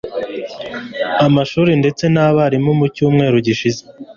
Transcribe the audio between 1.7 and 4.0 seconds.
ndetse nabarimu Mu cyumweru gishize